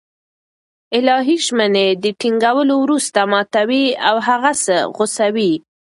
[0.97, 5.51] الهي ژمني له ټينگولو وروسته ماتوي او هغه څه غوڅوي